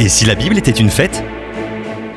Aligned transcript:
Et 0.00 0.08
si 0.08 0.24
la 0.26 0.36
Bible 0.36 0.56
était 0.56 0.70
une 0.70 0.90
fête 0.90 1.24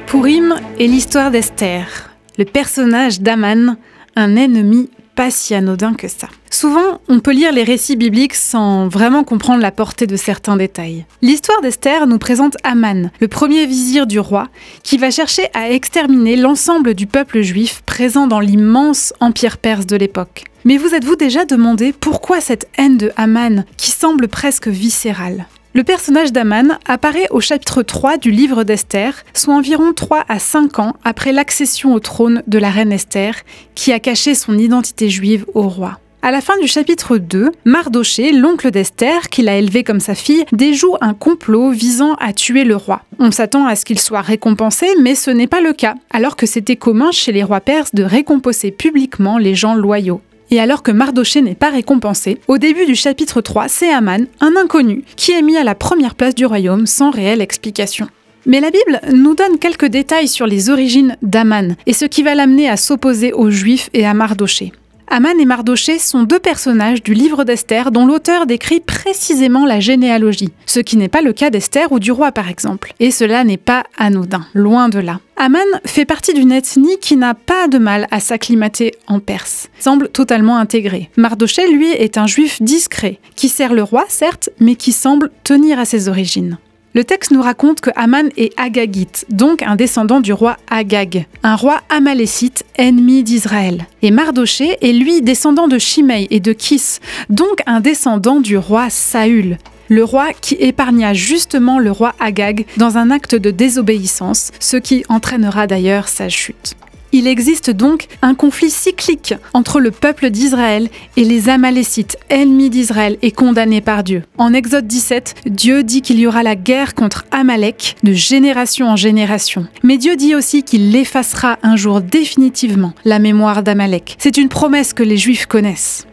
Pourim 0.06 0.56
est 0.80 0.86
l'histoire 0.86 1.32
d'Esther, 1.32 2.12
le 2.38 2.46
personnage 2.46 3.22
d'Aman, 3.22 3.76
un 4.16 4.36
ennemi 4.36 4.92
pas 5.16 5.32
si 5.32 5.56
anodin 5.56 5.96
que 5.96 6.08
ça. 6.08 6.28
Souvent, 6.52 7.02
on 7.08 7.20
peut 7.20 7.32
lire 7.32 7.52
les 7.52 7.64
récits 7.64 7.96
bibliques 7.96 8.36
sans 8.36 8.88
vraiment 8.88 9.24
comprendre 9.24 9.64
la 9.64 9.72
portée 9.72 10.06
de 10.06 10.16
certains 10.16 10.58
détails. 10.58 11.06
L'histoire 11.24 11.60
d'Esther 11.62 12.06
nous 12.06 12.20
présente 12.20 12.56
Aman, 12.64 13.10
le 13.20 13.28
premier 13.28 13.66
vizir 13.66 14.06
du 14.06 14.20
roi, 14.20 14.50
qui 14.84 15.00
va 15.00 15.10
chercher 15.10 15.48
à 15.56 15.72
exterminer 15.72 16.36
l'ensemble 16.36 16.94
du 16.94 17.08
peuple 17.08 17.42
juif 17.42 17.82
présent 17.88 18.28
dans 18.28 18.40
l'immense 18.40 19.12
empire 19.20 19.58
perse 19.58 19.88
de 19.88 19.96
l'époque. 19.96 20.44
Mais 20.66 20.78
vous 20.78 20.94
êtes-vous 20.94 21.16
déjà 21.16 21.46
demandé 21.46 21.94
pourquoi 21.94 22.42
cette 22.42 22.68
haine 22.78 22.98
de 22.98 23.12
Aman 23.18 23.66
qui 23.76 23.90
semble 23.90 24.28
presque 24.28 24.68
viscérale? 24.68 25.48
Le 25.74 25.84
personnage 25.84 26.34
d'Aman 26.34 26.78
apparaît 26.86 27.28
au 27.30 27.40
chapitre 27.40 27.82
3 27.82 28.18
du 28.18 28.30
livre 28.30 28.64
d'Esther, 28.64 29.24
soit 29.34 29.54
environ 29.54 29.94
3 29.94 30.26
à 30.28 30.38
5 30.38 30.80
ans 30.80 30.96
après 31.06 31.32
l'accession 31.32 31.94
au 31.94 32.00
trône 32.00 32.44
de 32.48 32.60
la 32.60 32.70
reine 32.70 32.92
Esther, 32.92 33.36
qui 33.74 33.94
a 33.94 34.00
caché 34.00 34.36
son 34.36 34.58
identité 34.58 35.10
juive 35.10 35.46
au 35.54 35.70
roi. 35.70 36.00
À 36.24 36.30
la 36.30 36.42
fin 36.42 36.60
du 36.60 36.68
chapitre 36.68 37.18
2, 37.18 37.52
Mardoché, 37.66 38.32
l'oncle 38.32 38.70
d'Esther, 38.70 39.30
qui 39.30 39.42
l'a 39.42 39.58
élevé 39.58 39.84
comme 39.84 40.02
sa 40.02 40.14
fille, 40.14 40.46
déjoue 40.52 40.96
un 41.02 41.14
complot 41.16 41.72
visant 41.72 42.14
à 42.16 42.32
tuer 42.32 42.64
le 42.64 42.76
roi. 42.76 43.02
On 43.18 43.32
s'attend 43.32 43.66
à 43.66 43.76
ce 43.76 43.86
qu'il 43.86 43.98
soit 43.98 44.22
récompensé, 44.22 44.88
mais 45.02 45.16
ce 45.16 45.32
n'est 45.32 45.48
pas 45.48 45.62
le 45.62 45.74
cas, 45.74 45.96
alors 46.12 46.36
que 46.36 46.46
c'était 46.46 46.76
commun 46.76 47.12
chez 47.12 47.32
les 47.32 47.44
rois 47.44 47.62
perses 47.62 47.96
de 47.96 48.04
récompenser 48.04 48.72
publiquement 48.72 49.40
les 49.40 49.56
gens 49.56 49.74
loyaux. 49.74 50.22
Et 50.54 50.60
alors 50.60 50.84
que 50.84 50.92
Mardoché 50.92 51.42
n'est 51.42 51.56
pas 51.56 51.70
récompensé, 51.70 52.38
au 52.50 52.58
début 52.58 52.86
du 52.86 52.94
chapitre 52.94 53.40
3, 53.40 53.70
c'est 53.70 53.90
Aman, 53.90 54.26
un 54.42 54.58
inconnu, 54.58 55.06
qui 55.16 55.32
est 55.32 55.42
mis 55.42 55.56
à 55.56 55.64
la 55.64 55.76
première 55.76 56.14
place 56.14 56.36
du 56.36 56.46
royaume 56.46 56.86
sans 56.88 57.10
réelle 57.10 57.40
explication. 57.40 58.08
Mais 58.46 58.60
la 58.60 58.70
Bible 58.70 59.00
nous 59.14 59.34
donne 59.34 59.60
quelques 59.60 59.86
détails 59.86 60.28
sur 60.28 60.48
les 60.48 60.70
origines 60.70 61.16
d'Aman 61.22 61.78
et 61.86 61.94
ce 61.94 62.06
qui 62.06 62.22
va 62.22 62.36
l'amener 62.36 62.68
à 62.68 62.76
s'opposer 62.76 63.32
aux 63.32 63.50
Juifs 63.50 63.90
et 63.94 64.06
à 64.06 64.14
Mardoché. 64.14 64.74
Aman 65.14 65.38
et 65.42 65.46
Mardoché 65.46 66.00
sont 66.00 66.24
deux 66.24 66.40
personnages 66.40 67.04
du 67.04 67.14
livre 67.14 67.44
d'Esther 67.44 67.92
dont 67.92 68.06
l'auteur 68.06 68.46
décrit 68.46 68.80
précisément 68.80 69.66
la 69.66 69.82
généalogie, 69.82 70.54
ce 70.66 70.80
qui 70.80 70.96
n'est 70.96 71.10
pas 71.10 71.22
le 71.22 71.34
cas 71.34 71.50
d'Esther 71.50 71.92
ou 71.92 72.00
du 72.00 72.14
roi 72.14 72.32
par 72.32 72.48
exemple. 72.48 72.94
Et 73.02 73.12
cela 73.12 73.44
n'est 73.44 73.58
pas 73.58 73.84
anodin, 73.98 74.46
loin 74.54 74.88
de 74.88 75.00
là. 75.00 75.20
Aman 75.36 75.60
fait 75.84 76.06
partie 76.06 76.34
d'une 76.34 76.54
ethnie 76.54 76.98
qui 77.02 77.18
n'a 77.18 77.34
pas 77.34 77.68
de 77.68 77.78
mal 77.78 78.08
à 78.10 78.22
s'acclimater 78.22 78.94
en 79.08 79.20
Perse, 79.20 79.68
semble 79.80 80.08
totalement 80.08 80.56
intégré. 80.56 81.10
Mardoché, 81.18 81.70
lui, 81.70 81.92
est 81.92 82.18
un 82.18 82.26
juif 82.26 82.62
discret, 82.62 83.20
qui 83.36 83.50
sert 83.50 83.74
le 83.74 83.84
roi, 83.84 84.06
certes, 84.08 84.50
mais 84.62 84.76
qui 84.76 84.94
semble 84.94 85.30
tenir 85.44 85.78
à 85.78 85.84
ses 85.84 86.08
origines. 86.08 86.58
Le 86.94 87.06
texte 87.06 87.32
nous 87.32 87.42
raconte 87.42 87.80
que 87.80 87.90
Aman 87.96 88.30
est 88.36 88.52
agagite, 88.60 89.26
donc 89.30 89.62
un 89.62 89.78
descendant 89.78 90.20
du 90.20 90.34
roi 90.34 90.58
Agag, 90.70 91.26
un 91.42 91.56
roi 91.56 91.80
amalécite, 91.88 92.66
ennemi 92.76 93.24
d'Israël. 93.24 93.86
Et 94.02 94.12
Mardoché 94.12 94.78
est 94.82 94.92
lui 94.92 95.22
descendant 95.22 95.70
de 95.70 95.78
Shimei 95.78 96.28
et 96.32 96.42
de 96.42 96.52
Kis, 96.52 96.98
donc 97.30 97.62
un 97.66 97.80
descendant 97.80 98.42
du 98.42 98.58
roi 98.58 98.90
Saül, 98.90 99.58
le 99.88 100.04
roi 100.04 100.34
qui 100.34 100.56
épargna 100.56 101.14
justement 101.14 101.80
le 101.80 101.92
roi 101.92 102.14
Agag 102.20 102.66
dans 102.76 102.98
un 102.98 103.10
acte 103.10 103.36
de 103.36 103.52
désobéissance, 103.52 104.52
ce 104.60 104.76
qui 104.76 105.06
entraînera 105.08 105.68
d'ailleurs 105.68 106.10
sa 106.10 106.28
chute. 106.28 106.76
Il 107.12 107.28
existe 107.28 107.70
donc 107.70 108.08
un 108.22 108.36
conflit 108.36 108.70
cyclique 108.70 109.34
entre 109.54 109.80
le 109.80 109.92
peuple 109.92 110.30
d'Israël 110.30 110.90
et 111.18 111.24
les 111.24 111.50
Amalécites, 111.50 112.18
ennemis 112.30 112.70
d'Israël 112.70 113.18
et 113.22 113.32
condamnés 113.32 113.82
par 113.82 114.04
Dieu. 114.04 114.24
En 114.38 114.54
Exode 114.54 114.88
17, 114.88 115.36
Dieu 115.46 115.84
dit 115.84 116.02
qu'il 116.02 116.20
y 116.20 116.28
aura 116.28 116.44
la 116.44 116.56
guerre 116.56 116.96
contre 116.96 117.26
Amalek 117.32 117.96
de 118.04 118.14
génération 118.14 118.88
en 118.88 118.96
génération. 118.96 119.68
Mais 119.84 119.98
Dieu 119.98 120.16
dit 120.16 120.36
aussi 120.36 120.64
qu'il 120.64 120.96
effacera 120.96 121.58
un 121.64 121.76
jour 121.76 122.02
définitivement 122.02 122.94
la 123.04 123.20
mémoire 123.20 123.64
d'Amalek. 123.64 124.16
C'est 124.20 124.38
une 124.38 124.50
promesse 124.50 124.94
que 124.94 125.04
les 125.04 125.18
Juifs 125.18 125.46
connaissent. 125.46 126.06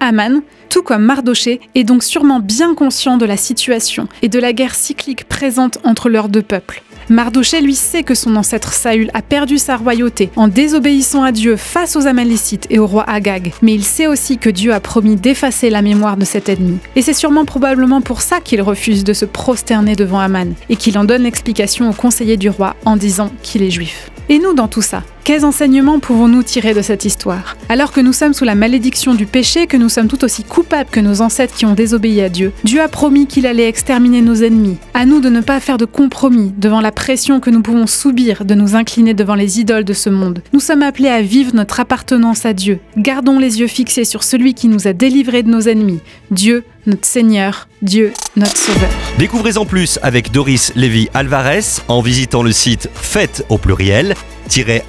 Aman, 0.00 0.42
tout 0.68 0.82
comme 0.82 1.02
Mardoché, 1.02 1.60
est 1.74 1.84
donc 1.84 2.02
sûrement 2.02 2.40
bien 2.40 2.74
conscient 2.74 3.16
de 3.16 3.26
la 3.26 3.36
situation 3.36 4.08
et 4.22 4.28
de 4.28 4.38
la 4.38 4.52
guerre 4.52 4.74
cyclique 4.74 5.24
présente 5.24 5.78
entre 5.84 6.08
leurs 6.08 6.28
deux 6.28 6.42
peuples. 6.42 6.82
Mardoché 7.10 7.62
lui 7.62 7.74
sait 7.74 8.02
que 8.02 8.14
son 8.14 8.36
ancêtre 8.36 8.74
Saül 8.74 9.10
a 9.14 9.22
perdu 9.22 9.56
sa 9.56 9.76
royauté 9.76 10.28
en 10.36 10.46
désobéissant 10.46 11.22
à 11.22 11.32
Dieu 11.32 11.56
face 11.56 11.96
aux 11.96 12.06
Amalécites 12.06 12.66
et 12.68 12.78
au 12.78 12.86
roi 12.86 13.08
Agag, 13.08 13.52
mais 13.62 13.74
il 13.74 13.84
sait 13.84 14.06
aussi 14.06 14.36
que 14.36 14.50
Dieu 14.50 14.74
a 14.74 14.80
promis 14.80 15.16
d'effacer 15.16 15.70
la 15.70 15.80
mémoire 15.80 16.18
de 16.18 16.26
cet 16.26 16.50
ennemi. 16.50 16.78
Et 16.96 17.02
c'est 17.02 17.14
sûrement 17.14 17.46
probablement 17.46 18.02
pour 18.02 18.20
ça 18.20 18.40
qu'il 18.40 18.60
refuse 18.60 19.04
de 19.04 19.14
se 19.14 19.24
prosterner 19.24 19.96
devant 19.96 20.20
Aman 20.20 20.52
et 20.68 20.76
qu'il 20.76 20.98
en 20.98 21.04
donne 21.04 21.22
l'explication 21.22 21.88
au 21.88 21.94
conseiller 21.94 22.36
du 22.36 22.50
roi 22.50 22.76
en 22.84 22.96
disant 22.96 23.30
qu'il 23.42 23.62
est 23.62 23.70
juif. 23.70 24.10
Et 24.28 24.38
nous 24.38 24.52
dans 24.52 24.68
tout 24.68 24.82
ça 24.82 25.02
quels 25.28 25.44
enseignements 25.44 26.00
pouvons-nous 26.00 26.42
tirer 26.42 26.72
de 26.72 26.80
cette 26.80 27.04
histoire? 27.04 27.58
Alors 27.68 27.92
que 27.92 28.00
nous 28.00 28.14
sommes 28.14 28.32
sous 28.32 28.46
la 28.46 28.54
malédiction 28.54 29.14
du 29.14 29.26
péché, 29.26 29.66
que 29.66 29.76
nous 29.76 29.90
sommes 29.90 30.08
tout 30.08 30.24
aussi 30.24 30.42
coupables 30.42 30.88
que 30.88 31.00
nos 31.00 31.20
ancêtres 31.20 31.54
qui 31.54 31.66
ont 31.66 31.74
désobéi 31.74 32.22
à 32.22 32.30
Dieu, 32.30 32.50
Dieu 32.64 32.80
a 32.80 32.88
promis 32.88 33.26
qu'il 33.26 33.46
allait 33.46 33.68
exterminer 33.68 34.22
nos 34.22 34.36
ennemis. 34.36 34.78
À 34.94 35.04
nous 35.04 35.20
de 35.20 35.28
ne 35.28 35.42
pas 35.42 35.60
faire 35.60 35.76
de 35.76 35.84
compromis 35.84 36.54
devant 36.56 36.80
la 36.80 36.92
pression 36.92 37.40
que 37.40 37.50
nous 37.50 37.60
pouvons 37.60 37.86
subir 37.86 38.46
de 38.46 38.54
nous 38.54 38.74
incliner 38.74 39.12
devant 39.12 39.34
les 39.34 39.60
idoles 39.60 39.84
de 39.84 39.92
ce 39.92 40.08
monde. 40.08 40.40
Nous 40.54 40.60
sommes 40.60 40.80
appelés 40.80 41.10
à 41.10 41.20
vivre 41.20 41.54
notre 41.54 41.78
appartenance 41.78 42.46
à 42.46 42.54
Dieu. 42.54 42.78
Gardons 42.96 43.38
les 43.38 43.60
yeux 43.60 43.66
fixés 43.66 44.06
sur 44.06 44.24
celui 44.24 44.54
qui 44.54 44.68
nous 44.68 44.88
a 44.88 44.94
délivrés 44.94 45.42
de 45.42 45.50
nos 45.50 45.68
ennemis, 45.68 46.00
Dieu, 46.30 46.64
notre 46.88 47.06
Seigneur, 47.06 47.68
Dieu, 47.82 48.12
notre 48.34 48.56
Sauveur. 48.56 48.90
Découvrez 49.18 49.58
en 49.58 49.66
plus 49.66 50.00
avec 50.02 50.32
Doris 50.32 50.72
Lévy 50.74 51.08
Alvarez 51.14 51.60
en 51.86 52.00
visitant 52.00 52.42
le 52.42 52.50
site 52.50 52.90
fête 52.94 53.44
au 53.48 53.58
pluriel 53.58 54.14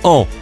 en-famille.fr. 0.03 0.39